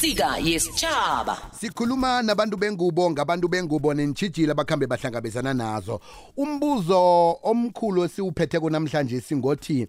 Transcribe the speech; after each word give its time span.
insika 0.00 0.38
yesitshaba 0.38 1.38
sikhuluma 1.60 2.22
nabantu 2.22 2.56
bengubo 2.56 3.10
ngabantu 3.10 3.48
bengubo 3.48 3.94
nentshijile 3.94 4.52
abakhambe 4.52 4.86
bahlangabezana 4.86 5.54
nazo. 5.54 6.00
Umbuzo 6.36 7.36
omkhulu 7.42 8.04
esiwuphetheko 8.04 8.70
namhlanje 8.70 9.20
singothi 9.20 9.86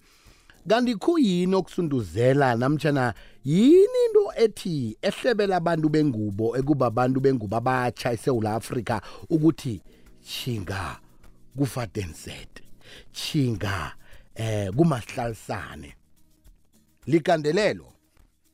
kanti 0.68 0.96
khuyini 0.96 1.56
okusunduzela 1.56 2.56
namtshana 2.56 3.14
yini 3.46 4.00
into 4.06 4.34
ethi 4.36 4.98
ehlebela 5.02 5.56
abantu 5.56 5.90
bengubo 5.90 6.58
ekuba 6.58 6.88
abantu 6.88 7.20
bengubo 7.22 7.56
abatsha 7.56 8.12
esewula 8.12 8.56
afrika 8.56 9.02
ukuthi 9.30 9.82
chinga 10.22 11.00
kufadenset 11.58 12.62
chinga 13.14 13.96
eh 14.36 14.70
kumahlalisane. 14.76 15.96
Likandelelo 17.08 17.92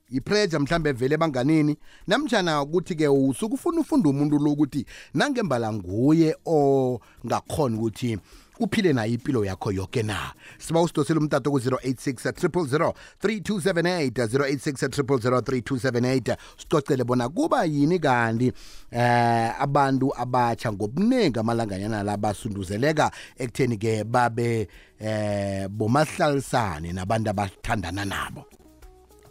yipressure 0.09 0.59
mhlambe 0.59 0.91
vele 0.91 1.15
ebanganini 1.15 1.77
namtjana 2.07 2.61
ukuthi-ke 2.61 3.07
usuke 3.07 3.55
ufuna 3.55 3.81
ufunda 3.81 4.09
umuntu 4.09 4.39
lo 4.39 4.51
ukuthi 4.51 4.85
nangembala 5.13 5.73
nguye 5.73 6.35
ongakhona 6.45 7.77
ukuthi 7.77 8.17
uphile 8.59 8.93
nayo 8.93 9.13
impilo 9.13 9.45
yakho 9.45 9.71
yoke 9.71 10.03
na? 10.03 10.33
Siba 10.57 10.81
usidosela 10.81 11.19
umtato 11.19 11.51
ku-086 11.51 12.31
000 12.31 12.93
3278 13.21 14.27
086 14.27 15.03
000 15.03 15.39
3278 15.41 16.37
sicocele 16.57 17.03
bona 17.03 17.29
kuba 17.29 17.65
yini 17.65 17.99
kanti 17.99 18.51
eh 18.91 19.61
abantu 19.61 20.13
abatsha 20.17 20.71
ngobuningi 20.71 21.39
amalanganyana 21.39 22.03
la 22.03 22.17
basunduzeleka 22.17 23.11
ekutheni-ke 23.37 24.03
babe 24.03 24.67
eh 24.99 25.67
bomahlalisane 25.67 26.93
nabantu 26.93 27.29
abathandana 27.29 28.05
nabo. 28.05 28.45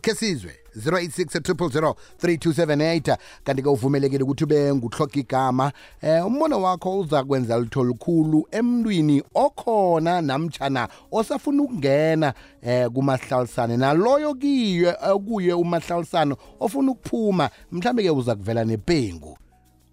Ke 0.00 0.14
sizwe. 0.14 0.65
086 0.76 1.94
3278 2.22 3.16
kanti-ke 3.44 3.68
uvumelekile 3.68 4.24
ukuthi 4.24 4.44
ube 4.44 4.74
nguhloga 4.74 5.20
igama 5.20 5.72
eh 6.02 6.26
umbono 6.26 6.62
wakho 6.62 7.00
uza 7.00 7.24
kwenza 7.24 7.58
litho 7.58 7.84
likhulu 7.84 8.48
emntwini 8.50 9.22
okhona 9.34 10.20
namtshana 10.20 10.88
osafuna 11.12 11.62
ukungena 11.62 12.34
eh 12.62 12.88
kumahlalisane. 12.90 13.76
Naloyo 13.76 14.34
kiye 14.34 14.92
kuye 15.28 15.52
umahlalisano 15.52 16.36
ofuna 16.60 16.90
ukuphuma 16.90 17.50
mhlambe-ke 17.72 18.10
uza 18.10 18.34
kuvela 18.34 18.64
nepengu. 18.64 19.38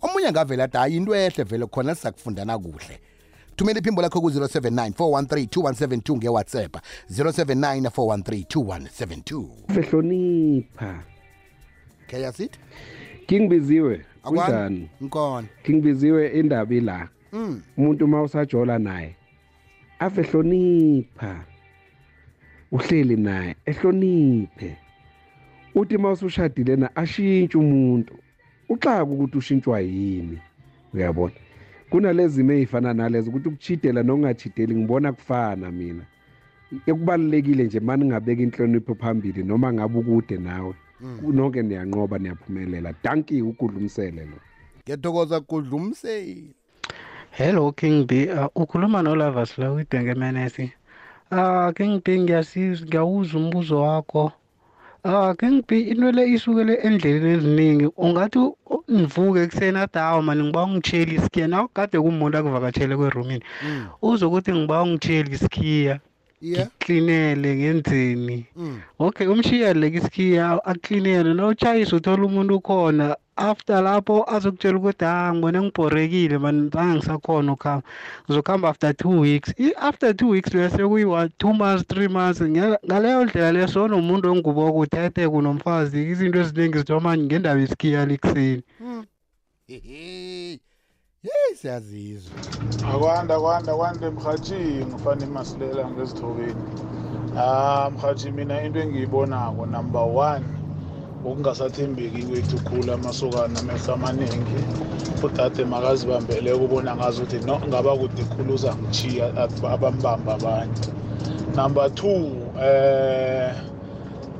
Omunye 0.01 0.27
angavela 0.27 0.63
ati 0.63 0.77
hayi 0.77 0.95
into 0.95 1.15
ehle 1.15 1.43
vele 1.43 1.65
khona 1.65 1.95
sizakufundana 1.95 2.59
kuhle. 2.59 2.99
Thumela 3.55 3.79
iphimbo 3.79 4.01
lakho 4.01 4.21
ku-079 4.21 4.91
413 4.91 5.47
2172 5.47 6.17
ngewhatsapp. 6.17 6.75
079 7.09 7.89
413 7.89 8.45
2172 8.45 9.45
fehlonipha 9.73 11.03
khe 12.07 12.21
yasithi 12.21 12.59
kingibiziwe 13.27 14.05
kunjani? 14.23 14.89
Nkona 15.01 15.47
kingibiziwe 15.63 16.39
indaba 16.39 16.75
ila. 16.75 17.09
Mm. 17.33 17.61
umuntu 17.77 18.05
uma 18.05 18.21
usajola 18.21 18.79
naye 18.79 19.15
ave 19.99 20.21
hlonipha 20.21 21.45
uhleli 22.71 23.15
naye 23.17 23.55
ehloniphe. 23.65 24.77
Uthi 25.75 25.95
uma 25.95 26.11
usushadile 26.11 26.75
na 26.75 26.95
ashintshe 26.95 27.57
umuntu. 27.57 28.13
Uxaka 28.69 29.03
ukuthi 29.03 29.37
ushintshwa 29.37 29.79
yini? 29.79 30.39
Uyabona? 30.93 31.33
Kunalezi 31.93 32.35
zimo 32.35 32.53
ey'fana 32.53 32.93
nalezo 32.93 33.29
ukuthi 33.29 33.47
ukuchidela 33.49 34.03
nokungachideli 34.03 34.75
ngibona 34.75 35.13
kufana 35.13 35.71
mina. 35.71 36.05
Ekubalulekile 36.89 37.63
nje 37.63 37.79
mani 37.79 38.05
ngabeka 38.05 38.41
inhlonipho 38.41 38.95
phambili 38.95 39.43
noma 39.43 39.73
ngabe 39.73 39.99
ukude 39.99 40.37
nawe 40.37 40.73
nonke 41.37 41.61
niyanqoba 41.61 42.17
niyaphumelela. 42.19 42.93
Danki 43.03 43.41
ukudlumisele 43.41 44.25
lo. 44.25 44.37
Ngiyathokoza 44.81 45.41
kudlumseli 45.41 46.55
Hello 47.31 47.71
King 47.71 48.07
B. 48.07 48.11
Uh, 48.25 48.47
ukhuluma 48.55 49.01
noLavas 49.01 49.57
la 49.57 49.71
uDenge 49.71 50.13
Menesi. 50.15 50.73
Ah 51.31 51.71
King 51.75 52.01
B 52.03 52.19
ngiyasizwa 52.19 52.87
ngiyawuzwa 52.87 53.41
umbuzo 53.41 53.81
wakho. 53.81 54.31
Ah 55.05 55.33
King 55.37 55.63
B 55.67 55.79
inwele 55.91 56.23
isukele 56.31 56.73
endleleni 56.83 57.29
eziningi 57.35 57.87
ungathi 57.97 58.39
u- 58.39 58.55
u- 58.69 58.83
nivuke 58.87 59.39
ekuseni 59.43 59.77
athi 59.77 59.99
hawo 59.99 60.21
mani 60.21 60.43
ngiba 60.43 60.63
ungitsheli 60.63 61.15
iskiya 61.15 61.47
nawe 61.47 61.67
kade 61.73 61.99
kumuntu 61.99 62.37
akuvakatshele 62.37 62.95
kwerumini. 62.95 63.43
Mm. 63.65 63.85
Uzokuthi 64.01 64.53
ngiba 64.53 64.81
ungitsheli 64.83 65.31
iskiya 65.35 65.99
yeah 66.41 66.67
ngiklinele 66.67 67.55
ngenzeni. 67.55 68.45
mm. 68.55 68.79
Okay 68.99 69.27
umshiyele 69.27 69.87
iskiya 69.87 70.65
aklinele 70.65 71.33
nawutshayisa 71.33 71.95
uthola 71.95 72.23
umuntu 72.25 72.55
ukhona 72.55 73.15
after 73.35 73.81
lapho 73.81 74.23
azokutshela 74.29 74.77
ukuthi 74.77 75.05
ha 75.05 75.33
ngibone 75.33 75.61
ngibhorekile 75.61 76.37
man 76.37 76.69
zange 76.69 76.95
ngisakhona 76.97 77.51
ukuhamba 77.53 77.83
ngizokuhamba 78.25 78.69
after 78.69 78.93
two 78.95 79.19
weeks. 79.19 79.53
I- 79.59 79.73
after 79.77 80.13
two 80.15 80.29
weeks 80.29 80.53
leyo 80.53 80.69
sekuyi-one 80.69 81.29
two 81.37 81.53
months 81.53 81.85
three 81.87 82.07
months 82.07 82.41
Nge- 82.41 82.77
ngaleyo 82.85 83.25
ndlela 83.25 83.51
leyo 83.51 83.67
sonomuntu 83.67 84.31
ongubo 84.31 84.73
kuthethe 84.73 85.29
kunomfazi 85.29 86.03
izinto 86.11 86.39
eziningi 86.39 86.77
zithoma 86.77 87.17
ngendaba 87.17 87.59
yeskiya 87.61 88.05
likuseni 88.05 88.63
Hehe. 89.67 90.59
yeyi 91.23 91.55
siyazizwa. 91.55 92.31
Akwanda 92.93 93.39
kwanda 93.39 93.75
kwande 93.75 94.09
mhathi 94.09 94.53
ngifana 94.85 95.25
imasilela 95.25 95.89
ngezithobeni 95.91 96.61
ah 97.37 97.89
mhathi 97.93 98.31
mina 98.31 98.63
into 98.63 98.79
engiyibonako 98.79 99.65
number 99.65 100.01
one 100.01 100.43
ukungasathembeki 101.25 102.21
kwethu 102.23 102.57
khulu 102.59 102.93
amasokana 102.93 103.59
amehlo 103.59 103.93
amaningi 103.93 104.59
udade 105.23 105.65
makazibambele 105.65 106.53
ukubona 106.53 106.95
ngazo 106.95 107.23
ukuthi 107.23 107.39
no 107.47 107.59
ngaba 107.67 107.97
kude 107.97 108.23
khulu 108.23 108.53
uzangichiya 108.53 109.25
abambamba 109.73 110.33
abanye 110.33 110.81
number 111.55 111.89
two 111.95 112.51
eh 112.61 113.53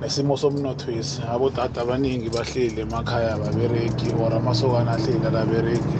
nesimo 0.02 0.36
somnothwesi. 0.38 1.22
Abodade 1.32 1.80
abaningi 1.80 2.30
bahleli 2.30 2.82
emakhaya 2.82 3.38
babereki 3.38 4.12
or 4.20 4.34
amasokana 4.34 4.92
ahleli 4.92 5.28
akabereki 5.28 5.98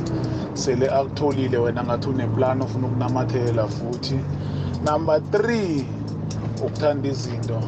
sele 0.54 0.88
akutholile 0.90 1.58
wena 1.58 1.84
ngathi 1.84 2.10
uneplan 2.10 2.62
ofuna 2.62 2.88
ukunamathela 2.88 3.68
futhi. 3.68 4.20
Number 4.84 5.22
three 5.32 5.86
ukuthanda 6.60 7.10
izinto. 7.10 7.62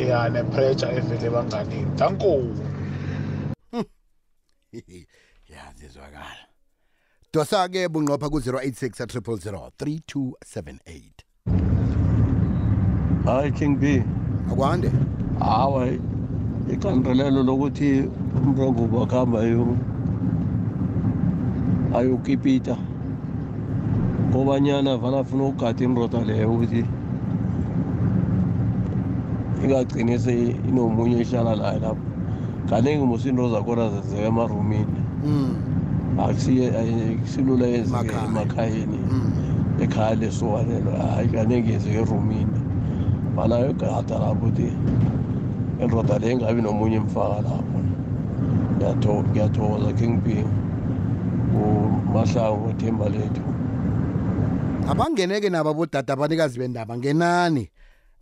Ya 0.00 0.28
nepressure 0.28 0.96
evele 0.96 1.30
banganini. 1.30 1.96
Danko 1.96 2.42
Hehe. 4.72 5.06
yazizwakala 5.52 6.46
dosa-ke 7.32 7.88
bunqopha 7.88 8.28
ku-086 8.30 9.06
000 9.06 9.70
3278 9.78 11.12
hayi 13.24 13.52
king 13.52 13.76
b. 13.78 14.02
Akwande? 14.52 14.90
Hawa 15.38 15.88
iqandelelo 16.72 17.42
lokuthi 17.42 18.08
umntangubo 18.36 19.02
akuhamba 19.02 19.40
ayo- 19.40 19.76
ayokipita. 21.94 22.76
Kobanyana 24.32 24.96
vana 24.96 25.18
afuna 25.18 25.44
ukugada 25.44 25.84
inroda 25.84 26.20
leyo 26.24 26.52
ukuthi 26.54 26.84
ingagcini 29.64 30.18
se 30.18 30.32
inomunye 30.68 31.20
ihlala 31.20 31.54
layo 31.56 31.78
lapho. 31.80 32.02
Kaningi 32.68 33.04
musi 33.06 33.28
into 33.28 33.48
zakhona 33.50 33.88
zenzeka 33.90 34.26
emarumini. 34.28 35.00
Mm. 35.24 35.56
akusilula 36.18 37.66
yenzeke 37.66 37.98
Emakhaya. 37.98 38.26
emakhayeni. 38.28 38.98
Mm. 39.10 39.32
ekhaya 39.80 40.14
lesukanelo 40.14 40.90
hayi 41.14 41.28
kaningi 41.28 41.70
yenzeka 41.72 42.00
erumini. 42.00 42.58
Banayo 43.36 43.72
gada 43.72 44.18
lapho 44.18 44.32
ukuthi 44.32 44.72
indoda 45.82 46.18
le 46.18 46.32
ingabi 46.32 46.62
nomunye 46.62 46.98
mfaka 47.00 47.42
lapho. 47.42 47.78
Ngiyatho- 48.78 49.24
ngiyathokoza 49.30 49.92
king 49.92 50.20
b 50.24 50.44
umahlangu 51.54 52.66
wethemba 52.66 53.08
lethu 53.08 53.42
abangeneke 54.88 55.50
nabo 55.50 55.70
abodade 55.70 56.12
abanikazi 56.12 56.58
bendaba 56.58 56.96
ngenani? 56.98 57.70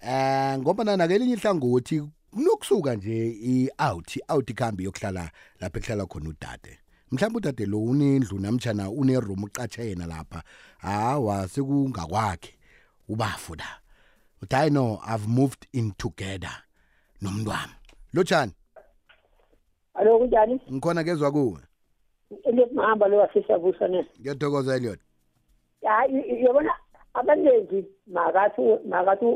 Eh 0.01 0.59
ngoba 0.59 0.85
nana 0.85 1.09
kelinye 1.09 1.33
ihlangothi 1.33 2.03
kunokusuka 2.31 2.95
nje 2.95 3.29
i-out 3.29 4.17
i-out 4.17 4.51
ikhambi 4.51 4.85
yokuhlala 4.85 5.31
lapha 5.61 5.79
ekuhlala 5.79 6.07
khona 6.07 6.29
udade. 6.29 6.79
Mhlawumbe 7.13 7.37
udade 7.39 7.67
lo 7.67 7.79
unendlu 7.79 8.39
namtshana 8.39 8.91
uneroom 8.91 9.45
ucatshe 9.45 9.89
yena 9.89 10.07
lapha 10.07 10.43
hawa 10.79 11.49
sekungakwakhe 11.49 12.55
ubafu 13.09 13.55
la. 13.55 13.81
Uthi 14.43 14.55
hayi 14.57 14.71
no 14.71 15.01
i've 15.07 15.29
moved 15.29 15.67
in 15.73 15.93
together 15.93 16.63
nomuntu 17.23 17.51
wami 17.51 17.75
lotshani 18.15 18.53
alo 19.95 20.19
kunjani? 20.19 20.61
Ngikhona 20.73 21.05
kezwa 21.05 21.33
kuwe. 21.33 21.61
Eliot 22.45 22.73
mahamba 22.73 23.09
lo 23.09 23.19
waseshavusa 23.19 23.89
ne. 23.89 24.07
Ngiyathokoza 24.21 24.77
eliot 24.77 25.01
hayi 25.87 26.45
yabona 26.45 26.73
abaningi 27.15 27.85
makathi 28.07 28.63
makathi 28.89 29.27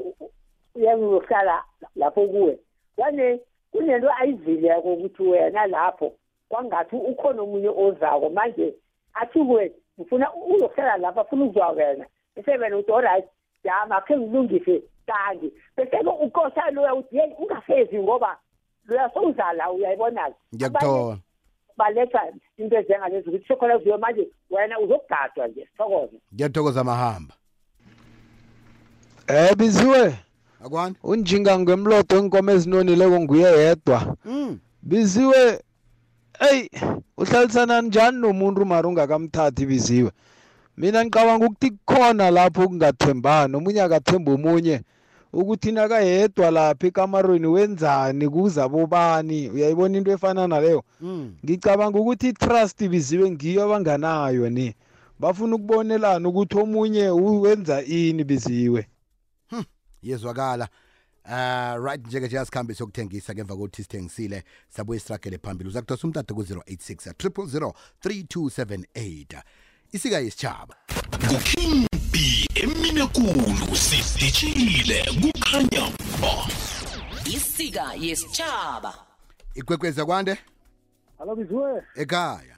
uyakuyohlala 0.75 1.65
lapho 1.97 2.26
kuwe. 2.26 2.59
Yani 2.97 3.41
kunento 3.73 4.11
ayivileko 4.21 4.93
ukuthi 4.94 5.23
wena 5.23 5.67
lapho 5.67 6.12
kwangathi 6.49 6.97
ukhona 6.97 7.43
omunye 7.43 7.69
ozako. 7.69 8.31
Manje 8.31 8.75
athi 9.15 9.38
kuwe 9.38 9.73
ngifuna 10.00 10.35
uzohlala 10.35 10.97
lapha 10.97 11.21
afuna 11.21 11.44
ukuzwa 11.44 11.69
wena. 11.69 12.06
Bese 12.37 12.50
wena 12.50 12.76
uthi 12.76 12.93
allright 12.93 13.25
jama 13.65 14.00
khe 14.00 14.17
ngilungise 14.17 14.82
kanti 15.06 15.53
bese-ke 15.76 16.09
ukosa 16.09 16.71
loya 16.71 16.94
uthi 16.94 17.17
yeyi 17.17 17.35
ungafezi 17.38 17.99
ngoba 17.99 18.38
loya 18.87 19.11
sowuzala 19.15 19.70
uyayibona-ke 19.73 20.37
ngiyakuthola. 20.55 21.19
Baletha 21.77 22.32
into 22.56 22.77
ezengalezi 22.77 23.29
ukuthi 23.29 23.47
sekhona 23.49 23.79
kuziyo 23.79 23.99
manje 23.99 24.29
wena 24.50 24.79
uzokugadwa 24.79 25.49
nje 25.49 25.67
sithokoze. 25.67 26.17
Ngiyathokoza 26.35 26.85
mahamba. 26.85 27.35
Eh 29.27 29.56
biziwe. 29.56 30.15
Akwani 30.65 30.97
unjinga 31.03 31.59
ngemlodo 31.59 32.19
inkomo 32.19 32.51
ezinonileko 32.57 33.21
nguye 33.21 33.51
yedwa. 33.63 34.17
Mm. 34.25 34.59
biziwe 34.83 35.61
eyi 36.51 36.71
uhlalisana 37.17 37.83
njani 37.83 38.19
nomuntu 38.19 38.65
mara 38.67 38.89
ungakamthathi 38.89 39.67
biziwe? 39.67 40.11
Mina 40.77 41.05
ngicabanga 41.05 41.47
ukuthi 41.47 41.71
kukhona 41.71 42.31
lapho 42.31 42.69
kungathembani 42.69 43.57
omunye 43.57 43.83
akathemba 43.83 44.33
omunye. 44.33 44.81
Ukuthi 45.33 45.73
nakayedwa 45.73 46.51
lapha 46.51 46.87
ekamarweni 46.87 47.47
wenzani 47.47 48.29
kuza 48.29 48.69
bobani 48.69 49.51
uyayibona 49.51 49.99
into 49.99 50.11
efana 50.13 50.47
naleyo? 50.49 50.83
Mm. 51.01 51.35
ngicabanga 51.45 51.99
ukuthi 51.99 52.29
i-trust 52.29 52.89
biziwe 52.89 53.31
ngiyo 53.31 53.63
abanganayo 53.65 54.51
ni. 54.51 54.75
Bafuna 55.21 55.57
ukubonelana 55.57 56.29
ukuthi 56.29 56.59
omunye 56.59 57.11
wenza 57.11 57.83
ini 57.85 58.25
biziwe? 58.25 58.87
Yezwakala. 60.05 60.69
Uh 61.27 61.85
right 61.85 62.06
njeke 62.06 62.27
nje 62.27 62.39
asikhambe 62.39 62.75
sokuthengisa 62.75 63.35
ngemva 63.35 63.55
kokuthi 63.55 63.83
sithengisile 63.83 64.45
sabuye 64.69 65.01
sirakele 65.01 65.39
phambili. 65.39 65.69
Uza 65.69 65.81
kudosa 65.81 66.06
umtato 66.06 66.35
ku-086 66.35 67.12
000 67.12 67.73
3278 68.05 69.43
isika 69.93 70.19
yesitshaba 70.19 70.77
nguking 71.25 71.87
b 72.12 72.47
emine 72.55 73.06
kulu 73.06 73.77
sidishile 73.77 75.03
kukhanya 75.05 75.91
ba 76.21 76.33
isika 77.27 77.95
yesitshaba 77.95 78.95
ikwekweza 79.55 80.05
kwande? 80.06 80.37
Hallo 81.19 81.37
biziwe. 81.37 81.83
ekhaya. 81.95 82.56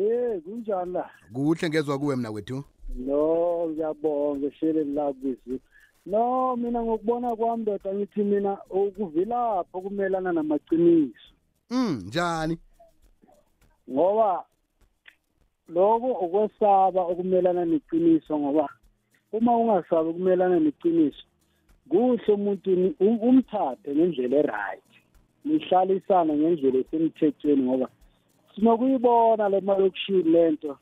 Eh, 0.00 0.42
kunjani 0.44 0.92
la? 0.92 1.10
kuhle 1.32 1.68
ngezwa 1.68 1.98
kuwe 1.98 2.16
mna 2.16 2.30
wethu. 2.30 2.64
No, 2.96 3.66
ngiyabonga 3.68 4.52
shele 4.60 4.84
la 4.84 5.12
biziwe. 5.12 5.58
No, 6.06 6.56
mina 6.56 6.82
ngokubona 6.82 7.36
kwami 7.36 7.62
ndoda 7.62 7.94
ngithi 7.94 8.24
mina 8.24 8.58
ukuvilapha 8.70 9.78
okumelana 9.78 10.32
namaqiniso. 10.32 11.30
mm 11.70 12.02
njani? 12.06 12.58
Ngoba 13.90 14.44
lokho 15.68 16.06
ukwesaba 16.24 17.00
okumelana 17.02 17.64
neqiniso 17.64 18.38
ngoba 18.38 18.68
uma 19.32 19.56
ungasabi 19.56 20.08
ukumelana 20.10 20.58
neqiniso 20.60 21.24
kuhle 21.88 22.32
umuntu 22.34 22.70
ni- 22.70 22.94
um- 23.00 23.20
umthathe 23.28 23.94
ngendlela 23.94 24.36
eright. 24.36 24.90
Nihlalisana 25.44 26.34
ngendlela 26.34 26.78
esemthethweni 26.78 27.62
ngoba 27.62 27.88
sinokuyibona 28.54 29.48
le 29.48 29.60
malokishini 29.60 30.22
lento 30.22 30.78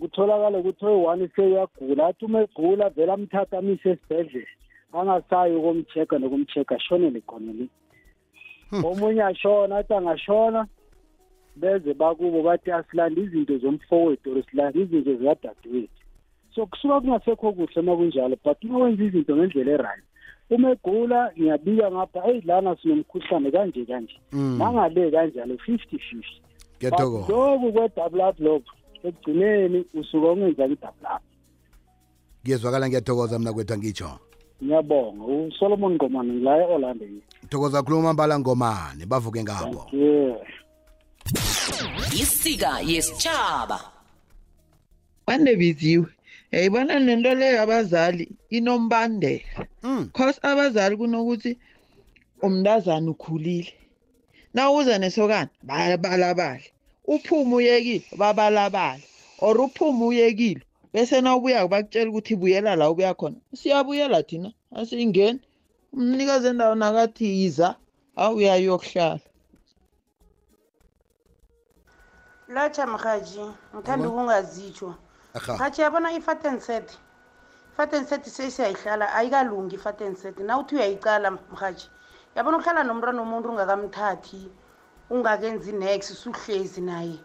kutholakala 0.00 0.58
ukuthi 0.58 0.84
oyi-one 0.86 1.28
seyuyagula 1.36 2.06
athi 2.06 2.24
uma 2.24 2.40
egula 2.42 2.88
vele 2.88 3.12
amthatha 3.12 3.58
amise 3.58 3.90
esibhedlela 3.90 4.54
angasayi 4.92 5.54
ukomcheck-a 5.56 6.18
nokumcheck-a 6.18 6.76
ashonele 6.76 7.20
khona 7.20 7.52
le 7.52 7.66
omunye 8.88 9.22
ashona 9.22 9.76
athi 9.76 9.94
angashona 9.94 10.66
beze 11.56 11.94
bakubo 11.94 12.42
bathi 12.42 12.72
asilanda 12.72 13.20
izinto 13.20 13.58
zomfowethu 13.58 14.30
or 14.30 14.42
silanda 14.50 14.80
izinto 14.80 15.14
zikadadewethu. 15.14 16.02
So 16.54 16.66
kusuka 16.66 17.00
kungasekho 17.00 17.52
kuhle 17.52 17.80
uma 17.80 17.96
kunjalo 17.96 18.36
but 18.44 18.64
uma 18.64 18.78
wenza 18.78 19.04
izinto 19.04 19.36
ngendlela 19.36 19.72
eright 19.72 20.04
uma 20.50 20.70
egula 20.70 21.32
ngiyabika 21.38 21.90
ngapha 21.90 22.28
eyi 22.28 22.40
lana 22.40 22.76
sinomkhuhlane 22.76 23.50
kanje 23.50 23.84
kanje. 23.84 24.18
Mm. 24.32 24.58
nangale 24.58 25.10
kanjalo 25.10 25.58
fifty 25.58 25.98
fifty. 25.98 26.42
Ngiyathokoza. 26.78 27.32
Loku 27.32 27.72
kwe-double 27.72 28.28
up 28.28 28.40
lokho 28.40 28.74
ekugcineni 29.04 29.84
usuke 29.94 30.26
ungenza 30.26 30.64
i-double 30.64 31.08
up. 31.16 31.22
Ngiyezwakala 32.42 32.88
ngiyathokoza 32.88 33.38
mna 33.38 33.52
kwethu 33.52 33.74
angitsho. 33.74 34.10
Ngiyabonga. 34.62 35.24
Usolomon 35.24 35.94
ngomane 35.94 36.32
ngila 36.32 36.58
e-orlando 36.62 37.04
thokoza 37.48 37.82
khuluma 37.82 38.12
mbala 38.12 38.38
ngomane 38.38 39.06
bavuke 39.06 39.42
ngabo. 39.42 39.86
Isika 42.22 42.80
yesitshaba 42.80 43.80
banebiziwe 45.26 46.06
yayibona 46.52 46.98
nento 47.00 47.34
leyo 47.34 47.62
abazali 47.62 48.28
inombandela. 48.50 49.66
Mm. 49.82 50.10
cause 50.12 50.38
abazali 50.42 50.96
kunokuthi 50.96 51.58
umntazana 52.42 53.10
ukhulile. 53.10 53.72
Nawuza 54.54 54.98
nesokana 54.98 55.50
babalabale 55.62 56.73
uphume 57.04 57.54
uyekile 57.54 58.06
babalabale 58.16 59.04
or 59.38 59.60
uphume 59.60 60.04
uyekile 60.04 60.62
bese 60.92 61.20
nawubuyako 61.20 61.68
bakutshela 61.68 62.10
ukuthi 62.10 62.36
buyela 62.36 62.76
la 62.76 62.90
ubuya 62.90 63.14
khona 63.14 63.36
siyabuyela 63.54 64.22
thina 64.22 64.52
asingeni. 64.76 65.40
Umnikazi 65.92 66.48
endawo 66.48 66.74
nakathi 66.74 67.26
yiza 67.38 67.68
awuyayokuhlala 68.16 69.20
lotsha 72.48 72.86
mhaji 72.86 73.44
ngithanda 73.74 74.08
ukungazitsho 74.08 74.94
aha. 75.34 75.54
Mhaji 75.54 75.80
yabona 75.82 76.12
ifatenset 76.12 76.88
ifatenset 77.72 78.24
sesiyayihlala 78.26 79.14
ayikalungi 79.14 79.74
ifatenset 79.74 80.38
nawuthi 80.38 80.74
uyayicala 80.74 81.30
mhaji 81.30 81.88
yabona 82.36 82.56
ukuhlala 82.56 82.82
nomntwana 82.84 83.20
womuntu 83.22 83.48
ungakamthathi 83.50 84.40
ungakenzi 85.10 85.72
nex 85.72 86.10
usuhlezi 86.10 86.80
naye. 86.80 87.18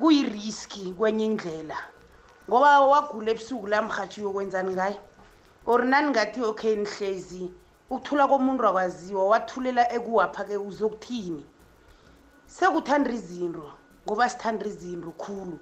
Kuyiriski 0.00 0.92
kwenye 0.92 1.26
indlela. 1.26 1.76
Ngoba 2.48 2.80
wagula 2.80 3.30
ebusuku 3.30 3.66
la 3.66 3.82
mhaji 3.82 4.20
uyokwenzani 4.20 4.72
ngaye? 4.74 5.00
Or 5.66 5.84
nani 5.84 6.10
ngathi 6.10 6.42
okay 6.42 6.76
nihlezi? 6.76 7.50
Ukuthula 7.90 8.28
komuntu 8.28 8.66
akwaziwa 8.66 9.28
wathulela 9.28 9.92
ekuwapha-ke 9.92 10.56
uzokuthini? 10.56 11.44
Sekuthanda 12.46 13.10
izinto 13.10 13.72
ngoba 14.06 14.28
sithanda 14.28 14.66
izinto 14.66 15.10
khulu. 15.12 15.58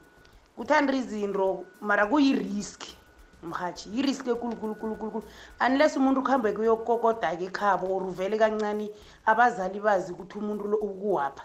Kuthanda 0.57 0.93
izinto 0.93 1.65
mara 1.81 2.07
kuyiriski 2.07 2.97
mhathi 3.43 3.89
yiriski 3.95 4.31
ekulukulukulukulukulu 4.31 5.25
unless 5.67 5.97
umuntu 5.97 6.21
ukuhambe 6.21 6.53
kuyokokoda-ke 6.53 7.45
ekhabo 7.51 7.87
or 7.95 8.03
uvele 8.11 8.39
kancane 8.39 8.87
abazali 9.27 9.81
bazi 9.81 10.13
ukuthi 10.13 10.39
umuntu 10.39 10.65
lo 10.69 10.77
ukuwapha. 10.79 11.45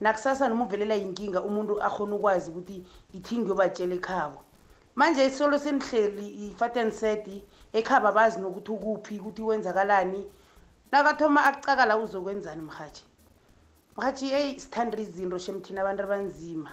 Nakusasa 0.00 0.48
noma 0.48 0.64
uvelela 0.64 0.94
yinkinga 0.94 1.40
umuntu 1.42 1.80
akhona 1.82 2.16
ukwazi 2.16 2.50
ukuthi 2.50 2.84
ithi 3.16 3.38
ngiyobatshela 3.38 3.94
ekhabo. 3.94 4.38
Manje 4.96 5.30
solo 5.30 5.58
senihleli 5.58 6.26
ifatensedi 6.48 7.44
ekhaba 7.72 8.12
bazi 8.12 8.40
nokuthi 8.40 8.70
ukuphi 8.72 9.20
ukuthi 9.20 9.42
wenzakalani 9.42 10.20
nakathoma 10.92 11.44
akucakala 11.44 11.96
uzokwenzani 11.96 12.62
mhathi 12.62 13.04
mhathi 13.96 14.26
eyi 14.38 14.60
sithanda 14.60 14.98
izinto 14.98 15.38
shemthina 15.38 15.80
abantu 15.80 16.02
abanzima. 16.02 16.70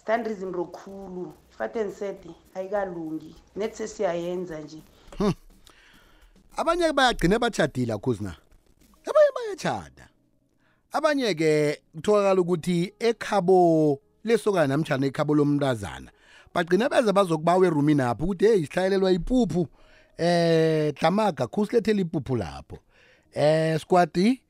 Sithanda 0.00 0.30
izinto 0.30 0.64
khulu. 0.64 1.32
Ifatensedi 1.52 2.34
ayikalungi. 2.54 3.34
Net 3.56 3.74
sesiyayenza 3.74 4.60
nje. 4.60 4.82
Abanye 6.56 6.92
bayagcina 6.92 7.38
bachadile 7.38 7.92
akhuzina 7.92 8.34
abanye 9.08 9.30
bayachada 9.36 10.08
abanye-ke 10.92 11.80
kutholakala 11.94 12.40
ukuthi 12.40 12.92
ekhabo 12.98 14.00
lesokana 14.24 14.66
namtshana 14.66 15.06
ekhabo 15.06 15.34
lomntazana 15.34 16.10
bagcina 16.54 16.88
beze 16.88 17.12
bazokubawa 17.12 17.66
erumini 17.66 18.02
apho 18.02 18.24
ukuthi 18.24 18.44
heyi 18.46 18.66
sihlayelelwa 18.66 19.12
ipuphu 19.12 19.68
eh 20.18 20.92
dlamaga 20.94 21.46
khusilethela 21.46 22.00
ipuphu 22.00 22.36
lapho. 22.36 22.78
Eh 23.32 23.80
squadi 23.80 24.42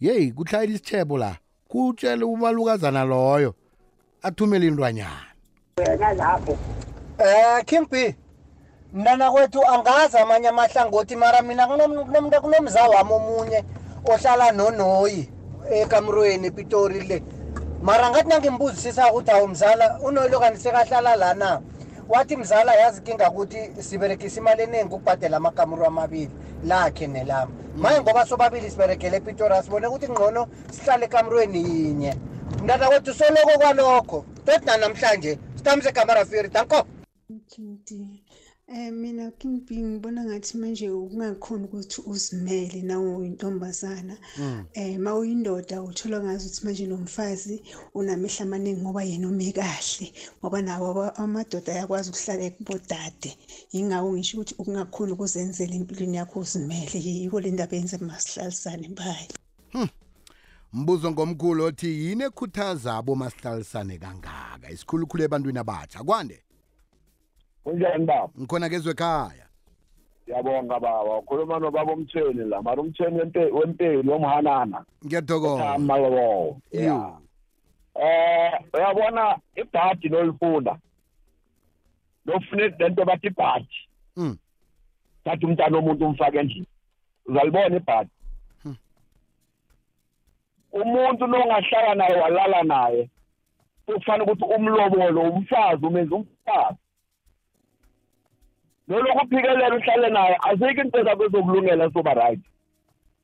yeyi 0.00 0.32
kuhlayela 0.32 0.72
isitshebo 0.72 1.18
la. 1.18 1.36
Kutshele 1.68 2.24
umalukazana 2.24 3.04
loyo. 3.04 3.54
Athumele 4.22 4.66
intwanyana 4.66 5.26
wena 5.78 6.12
lapho. 6.14 6.56
Eh 7.18 7.64
King 7.66 7.86
B 7.90 8.14
mntana 8.92 9.30
kwethu 9.30 9.66
angazi 9.66 10.18
amanye 10.18 10.48
amahlangothi 10.48 11.16
mara 11.16 11.42
mina 11.42 11.66
kunom- 11.66 12.04
kunom- 12.04 12.40
kunomza 12.40 12.82
wami 12.88 13.12
omunye 13.12 13.64
ohlala 14.04 14.52
nonoyi 14.52 15.28
ekamrweni 15.70 16.46
epitori 16.46 17.00
le. 17.00 17.22
Mara 17.82 18.10
ngathi 18.10 18.28
nangimbuzisisa 18.28 19.12
ukuthi 19.12 19.30
awu 19.30 19.48
mzala 19.48 19.98
unoyi 20.00 20.28
lokani 20.30 20.56
sekahlala 20.56 21.16
lana. 21.16 21.60
Wathi 22.08 22.36
mzala 22.36 22.74
yazi 22.74 22.98
inkinga 22.98 23.30
ukuthi 23.30 23.70
siberekisa 23.82 24.40
imali 24.40 24.62
eningi 24.62 24.94
ukubhadela 24.94 25.36
amakamuru 25.36 25.86
amabili 25.86 26.30
lakhe 26.64 27.06
nelami. 27.06 27.52
Manje 27.76 28.00
ngoba 28.00 28.26
sobabili 28.26 28.70
siberekele 28.70 29.16
epitora 29.16 29.62
sibone 29.62 29.86
ukuthi 29.86 30.08
ngcono 30.12 30.46
sihlale 30.70 31.04
ekamurweni 31.04 31.58
yinye. 31.58 32.14
Mntana 32.62 32.88
kwethu 32.88 33.14
soloko 33.14 33.58
kwalokho 33.60 34.18
toti 34.46 34.64
nanamhlanje 34.66 35.38
sithamise 35.56 35.92
kamarafiri 35.92 36.48
danko 36.48 36.86
Kinti. 37.50 38.22
Eh 38.68 38.90
mina 38.92 39.30
King 39.38 39.60
B 39.66 39.76
ngibona 39.76 40.24
ngathi 40.24 40.56
manje 40.58 40.86
ukungakhona 40.90 41.64
ukuthi 41.66 42.00
uzimele 42.12 42.82
nawe 42.82 43.08
uyintombazana. 43.16 44.14
Eh 44.74 44.98
mawuyindoda 45.04 45.82
uthola 45.82 46.16
ngazi 46.20 46.46
ukuthi 46.46 46.64
manje 46.64 46.86
nomfazi 46.86 47.56
unamehla 47.94 48.42
amaningi 48.44 48.80
ngoba 48.82 49.02
yena 49.10 49.28
ume 49.28 49.52
kahle 49.52 50.06
ngoba 50.38 50.58
nawo 50.62 51.10
amadoda 51.22 51.72
ayakwazi 51.72 52.10
ukuhlala 52.10 52.50
kubodade. 52.56 53.30
Yingakho 53.72 54.08
ngisho 54.12 54.34
ukuthi 54.36 54.54
ukungakhona 54.60 55.12
ukuzenzela 55.12 55.74
empilweni 55.78 56.16
yakho 56.16 56.40
uzimele 56.40 56.98
yiko 57.06 57.40
le 57.40 57.50
ndaba 57.50 57.76
yenze 57.76 57.96
masihlalisane 57.98 58.88
bye. 58.98 59.28
Mbuzo 60.72 61.10
ngomkhulu 61.10 61.64
othi 61.64 61.86
yini 62.04 62.24
ekhuthaza 62.24 62.96
abomasihlalisane 62.96 63.98
kangaka? 63.98 64.70
Isikhulukhulu 64.70 65.22
ebantwini 65.24 65.58
abatsha 65.58 66.04
kwande? 66.04 66.42
Kunjani 67.64 68.04
baba? 68.06 68.28
Ngikhona 68.40 68.68
kezwe 68.68 68.92
ekhaya 68.92 69.46
ngiyabonga 70.24 70.80
baba. 70.80 71.18
Ukhuluma 71.18 71.58
nobaba 71.58 71.92
umthweni 71.92 72.44
la 72.50 72.62
mara 72.62 72.82
umthweni 72.82 73.18
wempe- 73.20 73.52
wempeli 73.52 74.08
womhanana. 74.08 74.84
Ngiyathokoza. 75.06 75.70
Amawowo 75.74 76.60
Yo. 76.72 77.18
eh 77.94 78.52
uyabona 78.74 79.38
ibhadi 79.56 80.08
nolifunda? 80.08 80.78
Lofuna 82.26 82.66
lento 82.78 83.04
bathi 83.04 83.26
ibhadi. 83.26 83.76
Mm. 84.16 84.36
thatha 85.24 85.46
umntana 85.46 85.76
womuntu 85.76 86.06
umfake 86.06 86.38
endlini. 86.38 86.66
Uzalibona 87.26 87.76
ibhadi? 87.76 88.10
Umuntu 90.72 91.26
longahlala 91.26 91.94
naye 91.94 92.16
walala 92.20 92.62
naye 92.62 93.10
kufanele 93.86 94.24
ukuthi 94.24 94.44
umlobolo 94.44 95.20
umfazi 95.20 95.86
umenza 95.86 96.14
umfazi. 96.16 96.78
Noloku 98.88 99.24
uphikelela 99.24 99.76
uhlale 99.76 100.08
naye 100.10 100.36
azikho 100.48 100.82
into 100.82 101.04
zakho 101.04 101.24
ezokulungela 101.24 101.92
soba 101.92 102.14
right. 102.14 102.40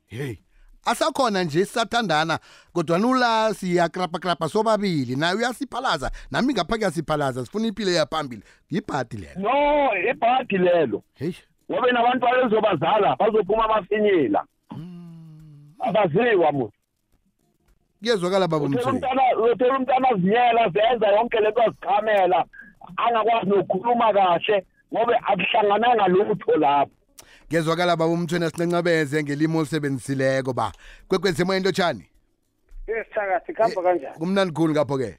Hey 0.07 0.37
asakhona 0.85 1.45
nje 1.45 1.65
sisathandana 1.65 2.39
kodwa 2.73 2.99
nula 2.99 3.55
siyakraphakrapha 3.55 4.49
sobabili 4.49 5.17
naye 5.17 5.35
uyasiphalaza 5.35 6.11
nami 6.31 6.53
ngapha 6.53 6.77
kuyasiphalaza 6.77 7.45
sifuna 7.45 7.67
impilo 7.67 7.91
yaphambili 7.91 8.43
yibhadi 8.71 9.17
lelo. 9.17 9.41
No 9.41 10.11
ibhadi 10.11 10.59
lelo. 10.59 11.03
Hey. 11.15 11.33
Ngoba 11.71 11.93
nabantwana 11.93 12.47
ezobazala 12.47 13.17
bazophuma 13.17 13.65
amafinyila. 13.65 14.45
Abaziwa 15.81 16.53
muntu 16.53 16.78
kuyezwakala 18.01 18.49
baba 18.49 18.65
uthola 18.65 18.91
umntana 19.79 20.09
azinyela 20.11 20.69
zenza 20.75 21.07
yonke 21.09 21.41
lento 21.41 21.63
azichamela 21.63 22.45
angakwazi 22.97 23.47
nokukhuluma 23.51 24.13
kahle 24.13 24.65
ngoba 24.93 25.13
akuhlangananga 25.27 26.09
lutho 26.09 26.57
lapho. 26.57 26.93
Kuyezwakala 27.49 27.97
baba 27.97 28.13
umthweni 28.13 28.45
asinencebeze 28.45 29.23
ngelimo 29.23 29.59
olisebenzisileko 29.59 30.53
ba. 30.53 30.73
Kwekwezi 31.09 31.43
emoyeni 31.43 31.65
lotshani 31.65 32.05
yesithakathi 32.89 33.55
kuhamba 33.55 33.83
kanjani? 33.83 34.19
kumnandi 34.19 34.55
khulu 34.55 34.73
ngapho-ke 34.73 35.19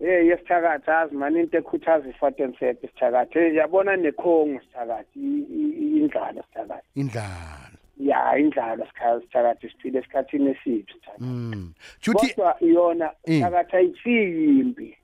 ye 0.00 0.26
yesithakathi 0.26 0.90
azi 0.90 1.14
mani 1.14 1.40
into 1.40 1.58
ekhuthaza 1.58 2.08
ifatensep 2.08 2.84
isithakathi 2.84 3.38
Eh, 3.38 3.54
yabona 3.54 3.96
nekhongo 3.96 4.60
sithakathi 4.60 5.18
indlala 5.98 6.42
sithakathi 6.42 6.86
indlala. 6.94 7.71
Ya 8.00 8.38
indlala 8.38 8.86
sikha- 8.86 9.20
sithakathi 9.20 9.68
siphile 9.70 9.98
esikhathini 9.98 10.50
esiphi 10.50 10.92
sithakathi 10.92 11.24
mm. 11.24 11.72
Shuthi 12.00 12.34
kodwa 12.34 12.56
yona 12.60 13.04
Eh. 13.24 13.34
sithakathi 13.34 13.76
ayifiki 13.76 14.10
yimbi 14.58 14.96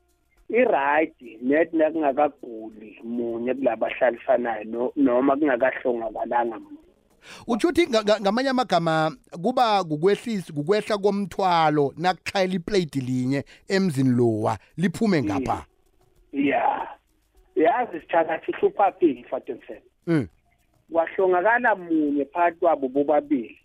i-right 0.51 1.15
net 1.43 1.73
nakungakaguli 1.73 3.01
munye 3.05 3.55
kulabahlalisanayo 3.55 4.65
no- 4.65 4.93
noma 4.97 5.37
kungakahlongakalanga 5.37 6.59
munye. 6.59 6.79
Utsho 7.47 7.69
ukuthi 7.69 7.87
nga- 7.87 8.03
nga- 8.03 8.21
ngamanye 8.21 8.49
amagama 8.49 9.13
kuba 9.43 9.85
kukwehlisa 9.85 10.53
kukwehla 10.53 10.99
komthwalo 10.99 11.93
nakuxhayela 11.97 12.55
iplate 12.55 13.01
linye 13.01 13.45
emzini 13.69 14.11
lowa 14.17 14.59
liphume 14.77 15.23
ngapha. 15.23 15.65
Ya. 16.33 16.89
Yazi 17.57 18.01
sithakathi 18.01 18.51
ihlupha 18.51 18.93
phi 18.93 19.11
ifatensep 19.11 19.83
Mm. 20.07 20.29
Kwahlongakala 20.93 21.75
munye 21.75 22.25
phakathi 22.25 22.59
kwabo 22.61 22.89
bobabili 22.89 23.59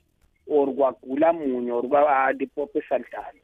or 0.48 0.68
kwagula 0.76 1.34
munye 1.34 1.72
or 1.72 1.88
kwalipopo 1.88 2.80
esadlala 2.80 3.40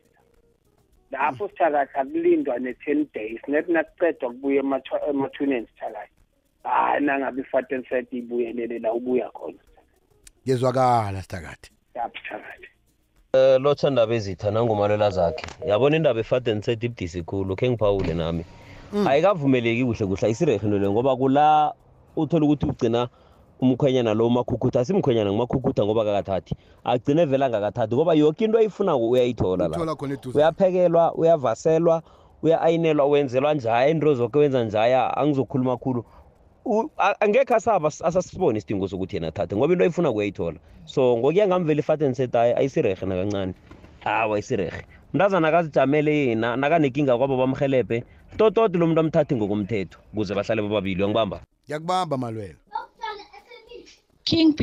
lapho 1.12 1.48
sithakathi 1.50 2.00
akulindwa 2.00 2.60
ne-ten 2.60 3.08
days 3.14 3.40
nethi 3.48 3.72
nakucedwa 3.72 4.30
kubuya 4.32 4.62
emathu- 4.62 5.10
emathuneni 5.10 5.68
sithakathi. 5.68 6.12
Hayi 6.64 7.06
nangabe 7.06 7.42
ifatenset 7.42 8.14
ibuyelele 8.14 8.80
la 8.80 8.94
ubuya 8.94 9.30
khona. 9.30 9.58
Ngezwakala 10.46 11.22
sitakade 11.22 11.70
lapho 11.96 12.18
sithakathi. 12.18 12.68
Eh 13.34 13.62
lotha 13.62 13.88
indaba 13.88 14.14
ezitha 14.14 14.52
nangumalela 14.52 15.10
zakhe. 15.10 15.46
Yabona 15.68 15.96
indaba 15.96 16.20
efaden 16.20 16.62
set 16.62 16.84
ibudisi 16.84 17.24
khulu 17.24 17.56
khe 17.56 17.70
ngiphawule 17.70 18.14
nami. 18.14 18.46
Ayikavumeleki 19.08 19.86
kuhle 19.86 20.06
kuhle 20.06 20.26
ayisirehe 20.28 20.66
into 20.66 20.80
le 20.80 20.90
ngoba 20.90 21.16
kula 21.16 21.74
uthola 22.16 22.46
ukuthi 22.46 22.66
ugcina 22.66 23.10
umkhwenyana 23.60 24.14
lo 24.14 24.28
umakhukhutha 24.28 24.80
asimkhwenyana 24.80 25.32
ngumakhukhutha 25.32 25.86
ngoba 25.86 26.06
kakathathi 26.06 26.56
agcine 26.84 27.26
vele 27.26 27.46
angakathathi 27.46 27.96
ngoba 27.96 28.14
yoke 28.14 28.46
into 28.46 28.58
ayifunako 28.58 29.10
uyayithola 29.10 29.68
la. 29.68 29.76
Uthola 29.76 29.96
khona 29.96 30.14
eduze. 30.14 30.38
Uyaphekelwa 30.38 31.14
uyavaselwa 31.16 32.02
uya-ayinelwa 32.44 33.06
wenzelwa 33.06 33.54
njaya 33.54 33.90
into 33.90 34.14
zoke 34.16 34.40
wenza 34.40 34.64
njaya 34.64 35.18
angizokhuluma 35.18 35.78
khulu. 35.78 36.06
U- 36.66 36.90
a- 36.98 37.16
angekhe 37.22 37.56
asaba 37.56 37.88
asasibone 37.88 38.58
isidingo 38.58 38.88
sokuthi 38.88 39.16
yena 39.16 39.28
athathe 39.28 39.56
ngoba 39.56 39.74
into 39.74 39.84
ayifuna 39.84 40.12
kuyayithola 40.12 40.60
so 40.86 41.18
ngokuya 41.18 41.48
ngamvela 41.48 41.80
ifaten 41.80 42.14
set 42.14 42.36
ayi 42.36 42.54
ayisirehe 42.54 43.06
nakancane. 43.06 43.54
Hawa 44.00 44.36
ayisirehe 44.36 44.86
mntazana 45.14 45.48
akazijamele 45.48 46.28
yena 46.28 46.56
nakanenkinga 46.56 47.18
kwabo 47.18 47.38
bamhelebhe 47.38 48.04
tototi 48.38 48.78
lo 48.78 48.88
muntu 48.88 49.00
amthathi 49.02 49.36
ngokomthetho 49.36 50.00
ukuze 50.14 50.36
bahlale 50.36 50.62
bobabili 50.62 51.02
uyangibamba? 51.04 51.42
Ngiyakubamba 51.66 52.18
malwelo 52.18 52.56
King 54.30 54.52
B 54.60 54.62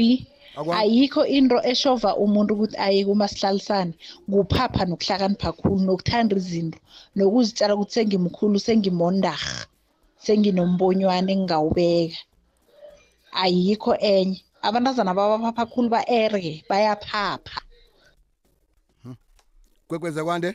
ayikho 0.78 1.22
into 1.36 1.56
eshova 1.70 2.10
umuntu 2.24 2.50
ukuthi 2.54 2.76
aye 2.86 3.00
kumasihlalisane 3.08 3.92
kuphapha 4.30 4.82
nokuhlakanipha 4.88 5.50
khulu 5.58 5.80
nokuthanda 5.84 6.34
izinto 6.40 6.78
nokuzitshela 7.16 7.74
ukuthi 7.74 7.92
sengimkhulu 7.94 8.56
sengimondarha 8.66 9.56
senginombonywane 10.24 11.30
engingawubeka. 11.34 12.20
Ayikho 13.42 13.92
enye. 14.14 14.40
Abantazana 14.66 15.12
babaphapha 15.18 15.64
khulu 15.72 15.88
ba-ere 15.94 16.64
bayaphapha. 16.70 17.58
Kwekweze 19.88 20.20
kwande? 20.24 20.50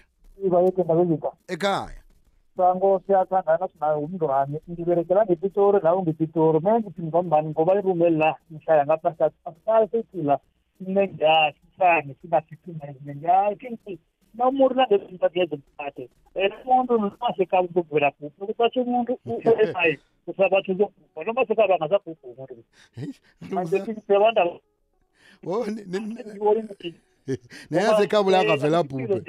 Ibayeke 0.45 0.81
ndabezika 0.83 1.29
ekhaya? 1.53 2.00
sangosyakana 2.57 3.57
nasinangumntwana 3.59 4.57
ndiberekelanga 4.67 5.33
epitori 5.33 5.77
nawe 5.83 5.99
ngepitori 6.01 6.59
me 6.65 6.71
ngombani 7.07 7.47
ngoba 7.49 7.79
irumeli 7.79 8.17
la 8.21 8.29
ndihlala 8.49 8.85
ngapha 8.85 9.09
asihlale 9.47 9.87
sesila 9.91 10.35
sinenjani 10.77 11.55
sihlane 11.59 12.11
singasithimazinenjani 12.19 13.55
nawumuntu 14.35 14.75
nangezinto 14.75 15.27
ngezempathe 15.29 16.03
and 16.35 16.53
umuntu 16.63 16.91
nomasekaba 16.97 17.67
uzokuvela 17.67 18.11
bhubha 18.15 18.35
ukuthi 18.37 18.53
basho 18.59 18.81
umuntu 18.81 19.11
uemayi 19.25 19.99
usabathi 20.27 20.71
uzobhubha 20.71 21.23
nomasekaba 21.25 21.73
angasabhubha 21.75 22.27
umuntu 22.31 22.63
manjebantu 23.53 24.59
o 25.47 25.65
neyasekabula 27.71 28.39
angavela 28.39 28.83
bhubhe 28.83 29.21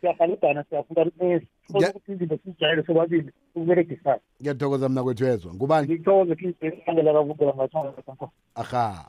siyahalidana 0.00 0.64
siyafunda 0.68 1.04
nesi? 1.20 1.46
Ukuthi 1.74 2.12
izinto 2.12 2.38
sizijayele 2.44 2.82
sobabili 2.86 3.30
ukuberegisana. 3.54 4.20
Ngiyathokoza 4.40 4.88
mna 4.88 5.02
kwethu 5.02 5.24
ezwa 5.26 5.54
ngubani? 5.54 5.86
Ngithokoze 5.88 6.34
kiiangela 6.36 7.12
kavukela 7.12 7.54
ngathonga 7.54 8.28
aha. 8.54 9.08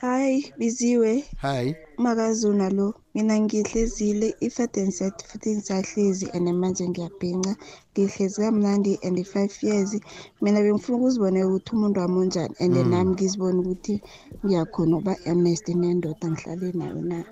Hayi 0.00 0.52
biziwe. 0.58 1.24
Hayi. 1.36 1.76
Makazuna 1.98 2.70
lo 2.70 2.94
mina 3.14 3.40
ngihlezile 3.40 4.34
i-fadenset 4.40 5.16
futhi 5.28 5.50
ngisahlezi 5.56 6.26
and 6.32 6.48
manje 6.60 6.88
ngiyabhinca. 6.88 7.56
Ngihlezi 7.92 8.40
kamnandi 8.40 8.98
and 9.04 9.18
i-five 9.18 9.52
years. 9.62 10.00
Mina 10.42 10.60
bengifuna 10.62 10.96
ukuzibonela 10.98 11.46
ukuthi 11.48 11.70
umuntu 11.76 12.00
wami 12.00 12.18
unjani 12.18 12.54
and 12.60 12.76
Mm. 12.76 12.90
nami 12.90 13.10
ngizibone 13.10 13.58
ukuthi 13.60 14.00
ngiyakhona 14.44 14.96
ukuba 14.96 15.16
honest 15.26 15.68
nendoda 15.68 16.28
ngihlale 16.30 16.72
nayo 16.72 17.00
na. 17.02 17.24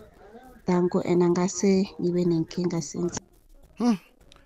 Danko 0.68 1.00
and 1.00 1.22
angase 1.22 1.88
ngibe 2.00 2.25
nenkinga 2.25 2.82
since. 2.82 3.18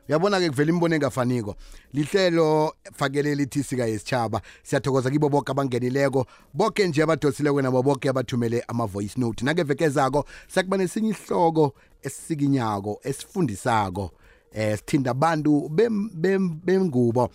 Uyabona-ke 0.09 0.50
kuvela 0.50 0.71
imibono 0.71 0.95
engafaniko. 0.95 1.57
Lihlelo 1.93 2.75
fakele 2.95 3.35
lithi 3.35 3.62
sika 3.62 3.87
yesitshaba. 3.87 4.41
Siyathokoza 4.62 5.11
kibo 5.11 5.29
boke 5.29 5.50
abangenileko. 5.52 6.26
Boke 6.55 6.88
nje 6.88 7.02
abadosileko 7.02 7.62
nabo 7.62 7.83
boke 7.83 8.09
abathumele 8.09 8.64
ama-voice 8.69 9.19
note. 9.21 9.45
Nakevekezako 9.45 10.25
sakuba 10.49 10.76
nesinye 10.76 11.11
isihloko 11.11 11.75
esisikinyako 12.02 13.00
esifundisako. 13.02 14.11
Eh 14.55 14.79
sithinda 14.79 15.11
abantu 15.11 15.69
bem- 15.69 16.11
bem- 16.14 16.61
bengubo. 16.64 17.31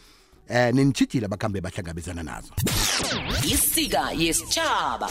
Eh 0.50 0.74
nentshijile 0.74 1.26
abakhambe 1.26 1.62
bahlangabezana 1.62 2.24
nazo. 2.24 2.54
Isika 3.46 4.12
yesitshaba. 4.12 5.10